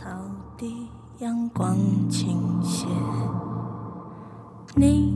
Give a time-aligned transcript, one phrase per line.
[0.00, 0.08] 草
[0.56, 0.86] 地，
[1.18, 1.76] 阳光
[2.08, 2.86] 倾斜，
[4.76, 5.07] 你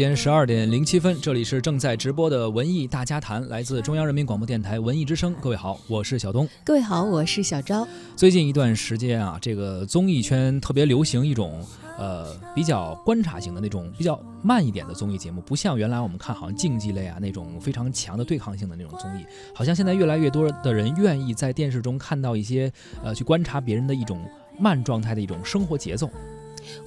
[0.00, 5.34] 间十二点零七分，这里是正在直播的文艺大家谈，来自中央人民广播电台文艺之声。
[5.42, 6.48] 各位好，我是小东。
[6.64, 7.86] 各位好，我是小昭。
[8.16, 11.62] 最近一段时间啊，这个综艺圈特别流行一种
[11.98, 22.72] 呃比较观察型的那种比较慢一点的综艺节目，不像原来我们看好像竞技类啊那种非常强的对抗性的那种综艺，好像现在越来越多的人愿意在电视中看到一些
[23.04, 24.18] 呃去观察别人的一种
[24.58, 26.08] 慢状态的一种生活节奏。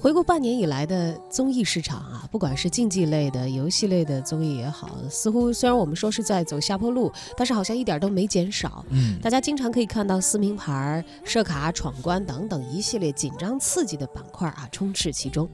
[0.00, 8.84] 回顾半年以来的综艺市场啊，不管是竞技类的、游戏类的综艺也好，似乎虽然我们说是在走下坡路，但是好像一点都没减少。
[8.90, 15.48] 嗯，大家经常可以看到撕名牌、设卡、闯关等等一系列紧张刺激的板块啊，充斥其中。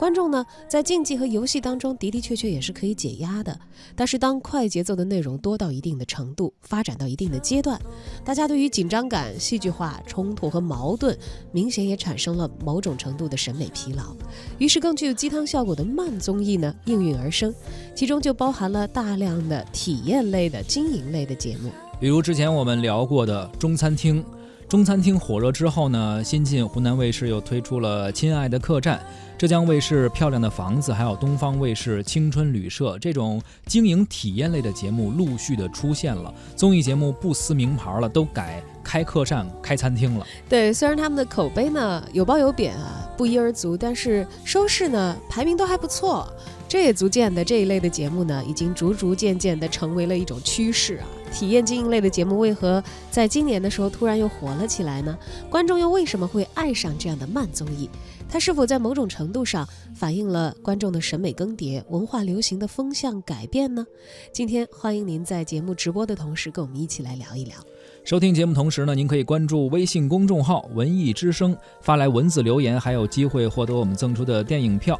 [0.00, 3.60] 观众呢，在竞技和游戏当中的的确确也是可以解压的，
[3.94, 7.78] 但是当快节奏的内容多到一定的程度，发展到一定的阶段，
[8.24, 11.14] 大家对于紧张感、戏剧化、冲突和矛盾，
[11.52, 14.16] 明显也产生了某种程度的审美疲劳。
[14.56, 17.54] 于是，更具有鸡汤效果的慢综艺呢应运而生，
[17.94, 21.70] 其中就包含了大量的体验类的、经营类的节目，
[22.00, 24.24] 比如之前我们聊过的中餐厅。
[24.70, 28.96] 中餐厅火热之后呢，新晋湖南卫视又推出了《亲爱的客栈》，
[29.36, 36.32] 浙江卫视《漂亮的房子》，还有东方卫视《青春旅社》这种经营体验类的节目陆续的出现了。
[36.54, 40.26] 综艺节目不撕名牌了，都改开客栈、开餐厅了。
[40.48, 46.28] 对，虽然他们的口碑呢有褒有贬啊，不一而足，但是收视呢排名都还不错。
[46.68, 51.06] 这也足见的这一类的节目呢，已经逐逐渐渐的成为了一种趋势啊。
[51.32, 52.82] 体验经营类的节目为何
[53.12, 55.16] 在今年的时候突然又火了起来呢？
[55.48, 57.88] 观众又为什么会爱上这样的慢综艺？
[58.28, 63.86] 它是否在某种程度上反映了观众的审美更迭、文化流行的风向改变呢？
[64.32, 67.54] 今天欢迎您在节目直播的同时，跟我们一起来聊一聊。
[68.02, 74.98] 收听节目同时呢，您可以关注微信公众号“文艺之声”，发来文字留言，还有机会获得我们赠出的电影票。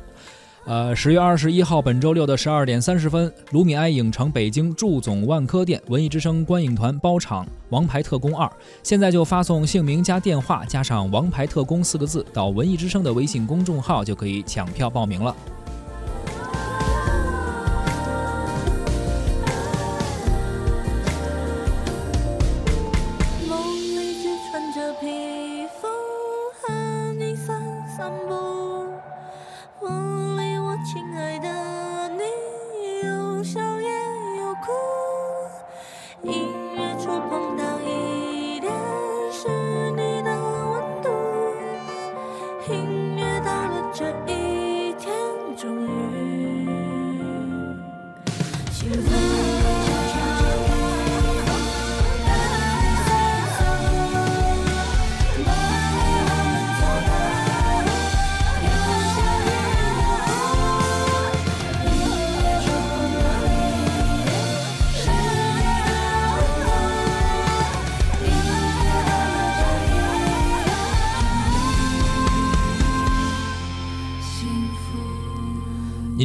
[0.67, 8.47] 呃，十月二十一号，本周六的十二点三十分，卢米埃影城北京驻总万科店，文艺之声观影团包场《王牌特工二》。
[8.83, 15.35] 现在就发送姓名加电话加上“王牌特工”四个字到文艺之声的微信公众号，就可以抢票报名了。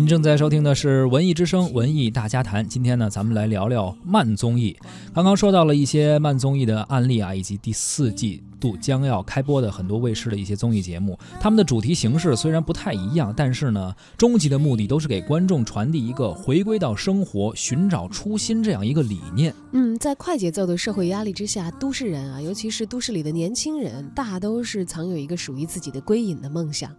[0.06, 2.64] 您正在收听的是《文艺之声·文艺大家谈》。
[2.68, 4.78] 今天呢，咱们来聊聊慢综艺。
[5.16, 8.44] 刚刚说到了一些慢综艺的案例啊，以及第四季
[8.78, 11.20] 将要开播的很多卫视的一些综艺节目。
[11.42, 19.54] 他们的主题形式虽然不太一样，但是呢，终极的目的都是给观众传递一个回归到生活、寻找初心这样一个理念。
[19.74, 26.90] 嗯，在快节奏的社会压力之下，都市人啊，尤其是都市里的年轻人，大都是藏有一个属于自己的归隐的梦想。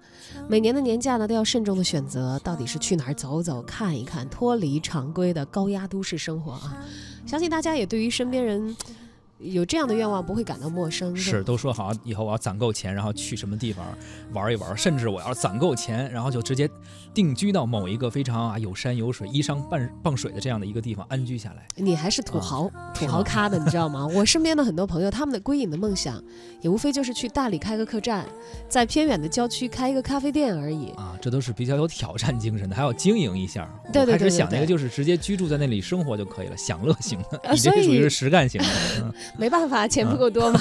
[0.49, 6.77] 每年的年假呢，都要慎重的选择，到底是去哪儿走走、看一看，脱离常规的高压都市生活啊。
[7.25, 8.77] 相信大家也对于身边人
[9.39, 11.15] 有这样的愿望不会感到陌生。
[11.15, 13.87] 是，都说好以后我要攒够钱，然后去什么地方
[14.33, 16.69] 玩一玩，甚至我要攒够钱，然后就直接
[17.13, 21.67] 定居到某一个非常啊有山有水、依山傍傍水的这样的一个地方安居下来。
[21.77, 24.07] 你还是土豪、土豪咖的，你知道吗？
[24.15, 26.23] 我身边的很多朋友，他们的归隐的梦想，
[26.63, 28.25] 也无非就是去大理开个客栈，
[28.69, 30.91] 在偏远的郊区开一个咖啡店而已。
[30.93, 33.69] 啊，这都是比较有挑战精神的，还要经营一下。
[33.93, 37.39] 对对对想那个就是直接居住在那里生活就可以了，享乐型的。
[37.45, 39.15] 呃你这属于是实干型的。
[39.35, 40.61] 嗯没办法，钱不够多嘛。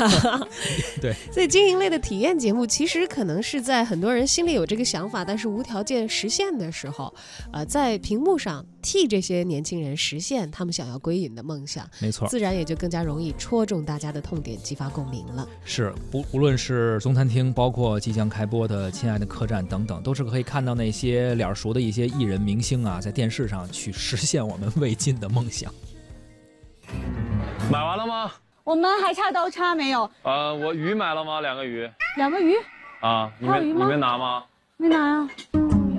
[1.01, 7.13] 对，所以经营类的体验节目，其实可能是在很多人心里有这个想法，但是无条件实现的时候，
[7.51, 15.47] 呃，在屏幕上替这些年轻人实现他们想要归隐的梦想，没错，自然也就更加容易戳中大家的痛点，激发共鸣了。
[15.63, 25.73] 是，不无论是中餐厅，包括即将开播的《亲爱的客栈》等等，都是可以看到那些脸熟的一些艺人明星啊，在电视上去实现我们 未尽的梦想。
[27.71, 28.31] 买完了吗？
[28.65, 30.09] 我们还差刀叉没有？
[30.23, 31.39] 呃，我鱼买了吗？
[31.39, 31.87] 两个鱼。
[32.17, 32.55] 两个鱼
[32.99, 34.43] 啊，你没还有鱼吗你没拿吗？
[34.77, 35.29] 没拿呀？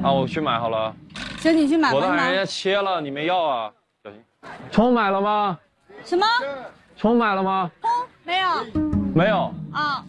[0.03, 0.93] 啊，我去买好了。
[1.39, 1.95] 行，你去买吧。
[1.95, 3.71] 我的喊人家切了，你没要啊？
[4.03, 4.21] 小心。
[4.73, 5.57] 葱买了吗？
[6.05, 6.27] 什么？
[6.97, 7.71] 葱买了吗？
[7.81, 7.91] 葱
[8.25, 8.49] 没有
[9.15, 9.55] 没有。
[9.73, 10.05] 啊？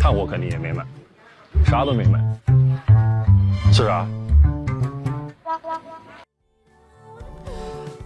[0.00, 0.84] 炭火肯定也没买，
[1.66, 2.18] 啥都没买。
[3.72, 4.08] 是啊。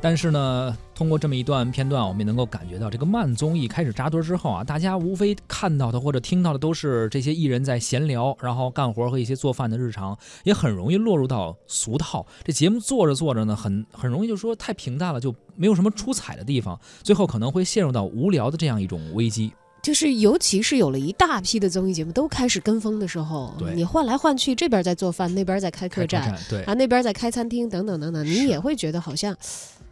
[0.06, 12.24] 但是呢，通过这么一段片段，我们也能够感觉到，这个慢综艺开始扎堆之后啊，大家无非看到的或者听到的都是这些艺人在闲聊，然后干活和一些做饭的日常，也很容易落入到俗套。
[12.44, 19.52] 这节目做着做着呢，很很容易就说太平淡了，就没有什么出彩的地方，最后可能会陷入到无聊的这样一种危机。
[19.82, 29.36] 就是，尤其是有了一大批的综艺节目都开始跟风的时候，你换来换去，这边在做饭，那边在开客栈，对啊，那边在开餐厅，等等等等，你也会觉得好像，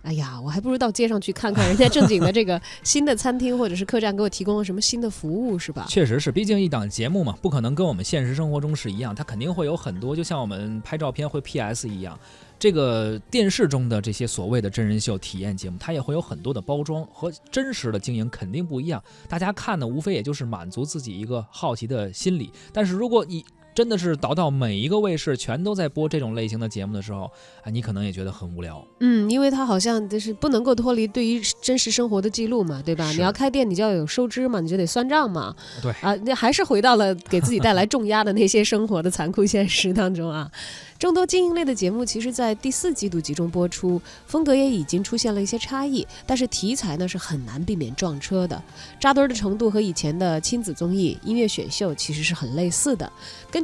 [0.05, 5.87] 哎呀，我还不如到街上去看看人家正经的这个新的餐厅或者是客栈给我提供了什么新的服务，是吧？
[5.89, 12.19] 确实是，毕竟一档节目嘛，不可能跟我们现实生活中是一样，它肯定会有很多，就像我们拍照片会 PS 一样，
[12.59, 19.03] 这个电视中的这些所谓的真人秀体验节目，它也会有很多的包装和真实的经营肯定不一样。
[19.27, 22.53] 大家看呢，无非也就是满足自己一个好奇的心理。
[22.75, 23.43] 但是如果你
[23.75, 27.31] 真的是倒到每一个卫视全都在播这种类型的节目的时候，
[27.63, 28.87] 啊，你可能也觉得很无聊。
[29.01, 33.11] 嗯，因为它好像就是不能够脱离对于真实生活的记录嘛，对吧？
[33.11, 35.55] 你要开店，你就要有收支嘛，你就得算账嘛。
[35.83, 40.51] 对啊，那还是回到了给自己带来重压的那些生活的残酷现实当中啊。
[40.97, 48.63] 众多经营类的节目，其实在第四季度集中播出，风格也已经出现了一些差异，但是题材呢是很难避免撞车的。
[48.99, 53.13] 扎堆儿的程度和以前的亲子综艺、音乐选秀其实是很类似的。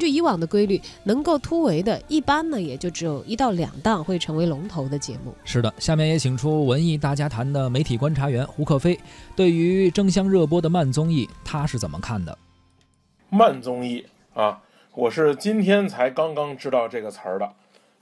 [0.01, 5.35] 根据以往的规律，能够突围的，一般呢也就只有一到两档会成为龙头的节目。
[5.45, 8.99] 是的，下面也请出文艺大家谈的媒体观察员胡克飞，
[9.37, 12.39] 对于争相热播的慢综艺，他是怎么看的？
[13.29, 14.03] 慢综艺
[14.33, 14.63] 啊，
[14.95, 17.53] 我是今天才刚刚知道这个词儿的，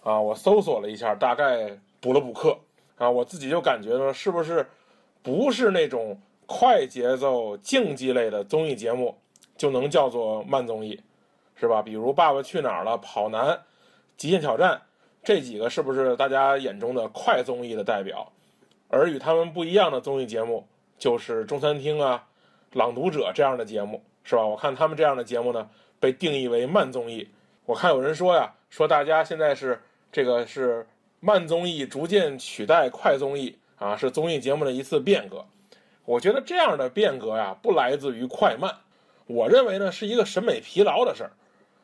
[0.05, 2.57] 啊，我搜索了一下，大概补了补课，
[2.97, 4.65] 啊，我自己就感觉呢，是不是
[5.21, 6.17] 不是那种
[6.47, 9.17] 快节奏竞技类的综艺节目
[9.57, 11.01] 就能叫做慢综艺，
[11.59, 11.83] 是吧？
[11.83, 13.47] 比如《爸爸去哪儿了》《跑男》
[14.17, 14.75] 《极限挑战》
[15.23, 18.31] 这几个，是不是大家眼中的快综艺的代表？
[18.89, 20.67] 而与他们不一样的综艺节目，
[20.99, 22.27] 就是中餐厅啊、
[22.73, 24.03] 朗读者这样的节目。
[24.25, 24.45] 是吧？
[24.45, 27.27] 我看他们这样的节目呢，被定义为慢综艺。
[27.65, 29.81] 我看有人说呀，说大家现在是
[30.13, 30.87] 这个是
[31.19, 35.47] 慢综艺逐渐取代快综艺啊，是综艺节目的一次变革。
[36.05, 38.71] 我觉得这样的变革呀，不来自于快慢，
[39.27, 41.33] 我认为呢是一个审美疲劳的事儿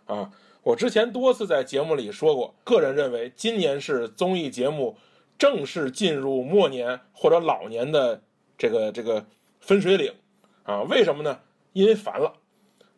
[0.06, 0.31] 啊。
[0.62, 4.97] 我之前多次在节目里说过，个人认为今年是综艺节目
[5.39, 8.23] 正式进入末年或者老年的
[8.56, 9.27] 这个这个
[9.61, 10.12] 分水岭
[10.62, 10.83] 啊。
[10.83, 11.41] 为什么呢？
[11.73, 12.35] 因为烦了，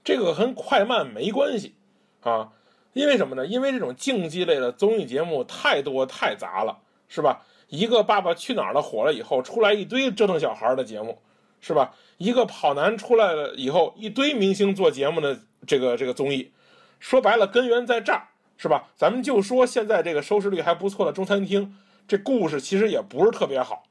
[0.05, 1.75] 这个跟快慢没关系
[2.21, 2.53] 啊。
[2.93, 3.47] 因为什么呢？
[3.47, 7.45] 因为这种竞技类的综艺节目太多太杂了，是吧？
[7.69, 11.19] 一个《爸爸去哪儿了》火了以后，出来一堆折腾小孩的节目，
[11.61, 11.95] 是吧？
[12.17, 16.53] 一个跑男出来了以后，一堆明星做节目的这个这个综艺，
[16.99, 18.89] 说白了根源在这儿，是吧？
[18.97, 21.77] 咱们就说现在这个收视率还不错的中餐厅，
[22.09, 23.83] 这故事其实也不是特别好，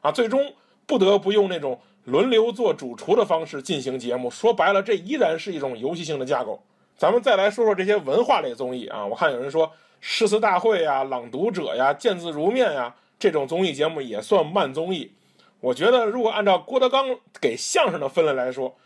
[0.00, 0.54] 啊，最终
[0.86, 1.80] 不得不用那种。
[2.04, 6.60] 轮流做主厨的方式进行节目，说白了，这依然是一种游戏性的架构。
[6.96, 15.12] 咱们再来说说这些文化类综艺啊，我看有人说诗词大会呀、朗读者呀、见字如面呀，这种综艺节目也算慢综艺。
[15.60, 17.06] 我觉得，如果按照郭德纲
[17.40, 18.76] 给相声的分类来说，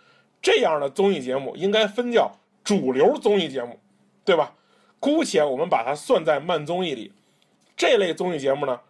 [0.42, 2.30] 这样的综艺节目应该分叫
[2.66, 3.78] 主流综艺节目，
[4.25, 4.52] 对吧？
[4.99, 7.12] 姑且我们把它算在慢综艺里。
[7.76, 8.80] 这类综艺节目呢，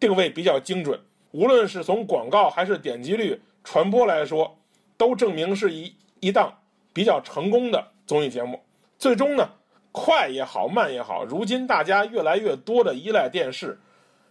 [0.00, 0.98] 定位比较精准，
[1.32, 3.38] 无论是从广告还是点击率。
[3.62, 4.56] 传播来说，
[4.96, 6.56] 都证明是一一档
[6.94, 8.58] 比较成功的综艺节目。
[8.96, 9.50] 最终呢，
[9.92, 13.78] 快也好，慢也好，如今大家越来越多的依赖电视，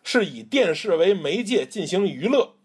[0.03, 2.55] 是以电视为媒介进行娱乐，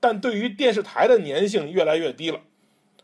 [0.00, 2.40] 但对于电视台的粘性越来越低了。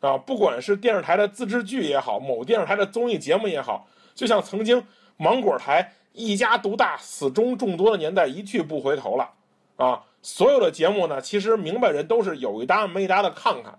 [0.01, 4.83] 啊，不管是电视台的自制剧也好，某电视台的综艺节目也好，就像曾经
[5.17, 9.29] 芒果台一家独大、死忠众多的年代一去不回头了。
[9.77, 13.79] 啊，所有的节目呢，其实明白人都是有一搭没一搭的看看，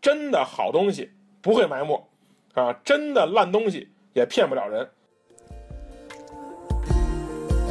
[0.00, 2.04] 真的好东西不会埋没，
[2.54, 4.88] 啊，真的烂东西也骗不了人。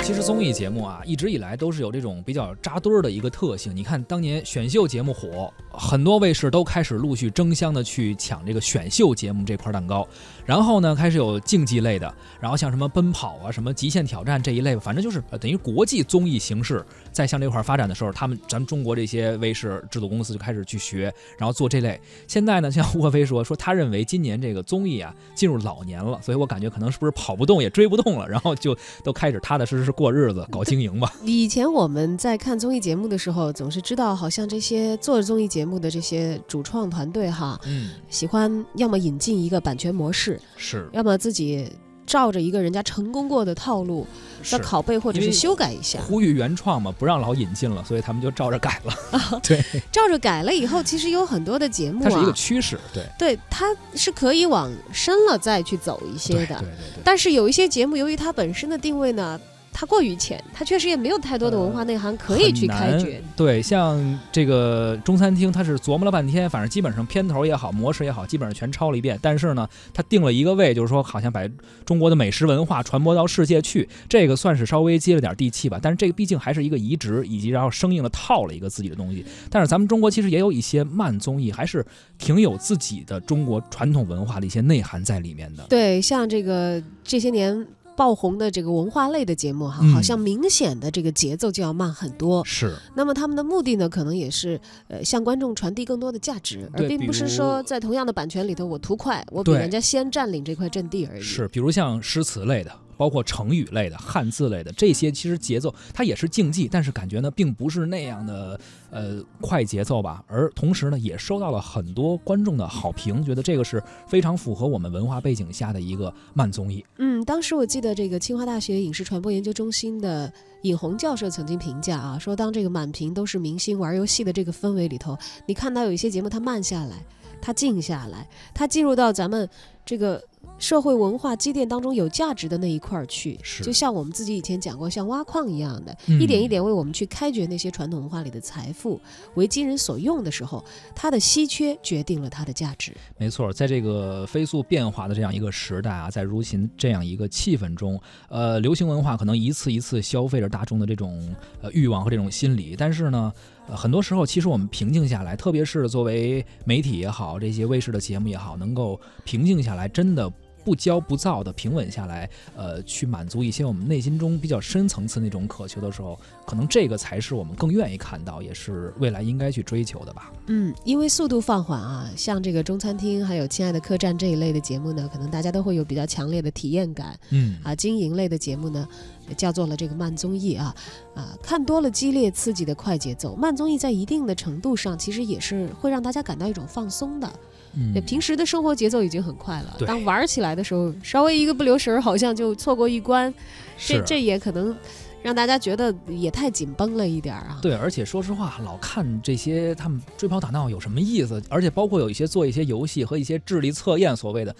[0.01, 3.75] 其实综艺节目啊，一直以来都是有这种比较扎堆儿的一个特性。
[3.75, 10.07] 你看当年选秀节目火，很多卫视都开始陆续争相的去抢这个选秀节目这块蛋糕。
[10.45, 21.99] 然后呢，开始有竞技类的，然后像什么奔跑啊、什么极限挑战这一类，反正就是等于国际综艺形式在向这块发展的时候，他们咱们中国这些卫视制作公司就开始去学，然后做这类。
[22.27, 31.11] 现在呢，像沃飞说说他认为今年这个综艺啊进入老年了，所以我感觉可能是不是跑不动也追不动了，然后就都开始踏踏实实过日子，搞经营吧。
[31.23, 41.67] 以前我们在看综艺节目的时候，总是知道，好像这些做综艺节节目的这些主创团队哈，嗯，喜欢要么引进一个版权模式，是要么自己
[42.05, 44.05] 照着一个人家成功过的套路
[44.43, 44.59] 再。
[44.59, 45.97] 拷贝或者是修改一下。
[46.07, 48.93] 呼吁原创嘛，不让老引进了，所以他们就照着改了。
[49.41, 49.59] 对，
[49.91, 52.79] 照着改了以后，其实有很多的节目它是一个啊，趋势。
[52.93, 56.45] 对，对，它是可以往深了再去走一些的。
[56.45, 57.01] 对对对对。
[57.03, 59.41] 但是有一些节目，由于它本身的定位呢，
[59.77, 63.23] 它过于浅，它确实也没有太多的文化内涵可以去开很掘难。
[63.35, 69.19] 对，像这个中餐厅，它是琢磨了半天，反正基本上片头也好，模式也好，基本上全抄了一遍。
[69.21, 71.41] 但是呢，它定了一个位，就是说好像把
[71.83, 75.77] 中国的美食文化传播到世界去，这个算是稍微接了点地气吧。
[75.81, 79.25] 但是这个毕竟还是一个移植，以及然后生硬的套了一个自己的东西。
[79.49, 81.85] 但是咱们中国其实也有一些慢综艺，还是
[82.17, 85.65] 挺有自己的中国传统文化的一些内涵在里面的。
[85.67, 92.43] 对，像这个这些年爆红的这个文化类的节目哈，嗯好像明显的这个节奏就要慢很多。
[92.45, 101.21] 是，那么他们的目的呢，可能也是呃向观众传递更多的价值，而并不是说在同样的版权里头我图快，我比人家先占领这块阵地而已。
[101.21, 108.59] 是，比如像诗词类的，包括成语类的、汉字类的这些，其实节奏它也是竞技，但是感觉呢，并不是那样的
[108.89, 110.23] 呃快节奏吧。
[110.27, 116.83] 而同时呢，也收到了很多观众的好评，觉得这个是非常符合我们文化背景下的一个慢综艺。
[116.97, 120.31] 嗯，当时我记得这个清华大学影视传播研究中心的
[120.63, 127.03] 尹红教授曾经评价啊，说当这个满屏都是明星玩游戏的这个氛围里头，你看到有一些节目它慢下来，
[127.41, 129.47] 它静下来，它进入到咱们
[129.85, 130.23] 这个
[130.57, 138.99] 社会文化积淀当中有价值的那一块儿去，是就像我们自己以前讲过，像挖矿一样的，嗯一点一点为我们去开掘那些传统文化里的财富，
[139.35, 140.63] 为今人所用的时候，
[140.95, 142.93] 它的稀缺决定了它的价值。
[143.17, 153.31] 没错，在这个飞速变化的这样一个时代啊，在如今这样一个气氛中，呃，流行文化可能一次一次消费着大众的这种呃欲望和这种心理，但是呢，
[153.67, 160.31] 呃，很多时候其实我们平静下来，特别是作为媒体也好，这些卫视的节目也好，能够平静下来，真的。
[160.65, 170.33] 不骄不躁的平稳下来，呃，去满足一些我们内心中比较深层次那种渴求的时候，可能这个才是我们更愿意看到，也是未来应该去追求的吧。
[170.47, 177.75] 嗯，因为速度放缓啊，像这个中餐厅还有《亲爱的客栈》这一类的节目呢，可能大家都会有比较强烈的体验感嗯啊。
[177.75, 178.87] 经营类的节目呢，
[179.35, 180.75] 叫做了这个慢综艺啊
[181.15, 187.31] 啊，看多了激烈刺激的快节奏，慢综艺在一定的程度上其实也是会让大家感到一种放松的。
[187.77, 193.33] 嗯，平时的生活节奏已经很快了，当玩起来的时候，稍微一个不留神儿，好像就错过一关，
[193.77, 194.73] 这是这也可能
[195.21, 197.59] 让大家觉得也太紧绷了一点儿啊。
[197.61, 201.41] 对，而且说实话，老看这些他们追跑打闹有什么意思？
[201.49, 204.55] 而且包括有一些做一些游戏和一些智力测验，所谓的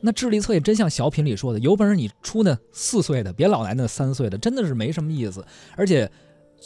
[0.00, 5.44] 那智力测验，真像小品里说的，有本事你出那四岁的，别老来那三岁的，真的是没什么意思。
[5.76, 6.10] 而且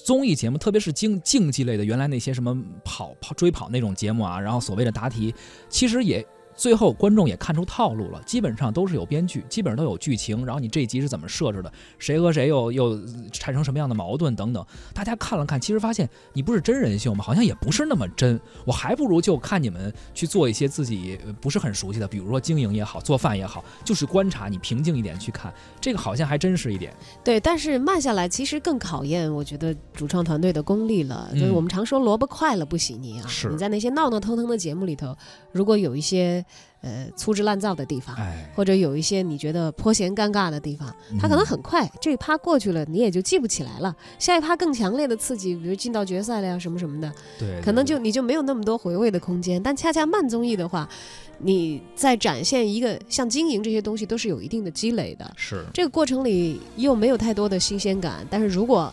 [0.05, 5.35] 综艺节目，特别是竞竞技类的，原来那些什么跑跑追跑那种节目啊，然后所谓的答题，
[5.69, 6.27] 其实也。
[6.55, 12.99] 最后观众也看出套路了，基本上都是有编剧，基本上都有剧情，然后你这一集是怎么设置的，谁和谁又又
[13.33, 17.25] 产生什么样的矛盾等等，大家看了看，其实发现你不是真人秀吗？
[17.25, 26.95] 好像也不是那么真，我还不如就看你们去做一些自己呃不是很熟悉的，比如说经营也好，做饭也好，就是观察，你平静一点去看，这个好像还真实一点。
[27.25, 31.31] 对，但是慢下来其实更考验，我觉得主创团队的功力了。
[31.33, 35.17] 就是嗯我们常说萝卜快了不洗泥啊，是你在那些闹闹腾腾的节目里头，
[35.53, 36.42] 如果有一些
[36.81, 38.15] 呃粗制滥造的地方。
[38.17, 43.95] 哎，或者有一些你觉得颇嫌尴尬的地方，它可能很快，这一趴过去了，你也就记不起来了。
[44.19, 49.63] 下一趴更强烈的刺激，比如进到决赛了呀，什么什么的，对，可能就你就没有那么多回味的空间。
[49.63, 50.89] 但恰恰慢综艺的话，
[51.39, 58.93] 你在展现一个像经营这些东西都是有一定的积累的，是这个过程里又没有太多的新鲜感，但是如果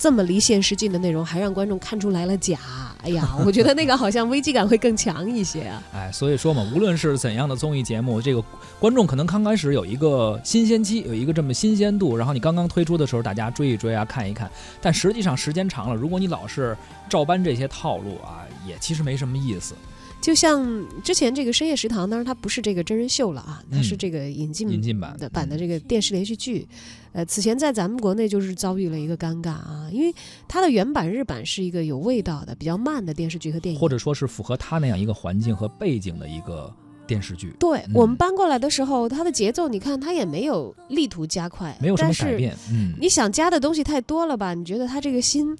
[0.00, 2.56] 这么离现实近的内容，还让观众看出来了假，
[3.02, 5.82] 哎呀， 我觉得那个好像危机感会更强一些啊。
[5.92, 8.40] 哎，所以说嘛，无论是怎样的综艺节目，这个
[8.78, 14.48] 观众可能刚开始有一个新鲜期，有一个这么新鲜度，然后你刚刚推出的时候，大家追一追啊，看一看。
[14.80, 16.76] 但实际上时间长了，如果你老是
[17.08, 19.74] 照搬这些套路啊，也其实没什么意思。
[20.20, 26.66] 就像之前这个深夜食堂，当然它不是这个真人秀了啊，它是这个引进引进版的版的这个电视连续剧。
[27.12, 30.14] 呃，此前在咱们国内就是遭遇了一个尴尬啊，因为
[30.46, 36.70] 它的原版日版是一个有味道的、比较慢的电视剧和电影，或者说是符合它那样一个环境和背景的一个
[37.06, 37.54] 电视剧。
[37.58, 42.54] 对我们搬过来的时候，它的节奏你看它也没有力图加快，没有什么改变。
[42.70, 44.52] 嗯，你想加的东西太多了吧？
[44.52, 45.56] 你觉得它这个心？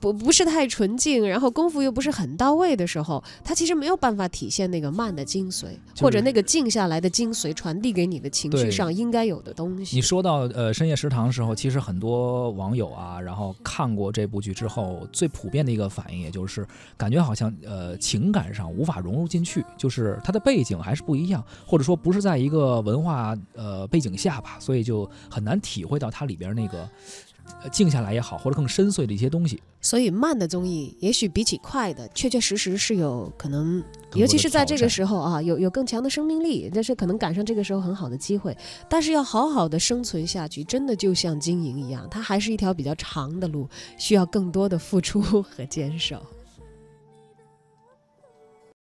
[0.00, 5.66] 不不是太纯净，然后功夫又不是很到位的时候，它其实没有办法体现那个慢的精髓，
[6.00, 9.94] 或者那个静下来的精髓传递给你的情绪上应该有的东西。
[9.94, 16.66] 你说到呃深夜食堂的时候，其实很多网友啊，然后看过这部剧之后，最普遍的一个反应，也就是
[16.96, 26.88] 感觉好像呃情感上无法融入进去，就是它的背景还是不一样，或者说不是在一个文化呃背景下吧，所以就很难体会到它里边那个。
[27.72, 29.60] 静下来也好，或者更深邃的一些东西。
[29.80, 33.82] 所以慢的综艺，也许比起快的，确确实实是有可能，
[34.14, 38.56] 尤其是在这个时候啊，有有更强的生命力，但是可能赶上这个时候很好的机会。
[38.88, 46.20] 但是要好好的生存下去，真的就像经营一样，它还是一条比较长的路，需要更多的付出和坚守。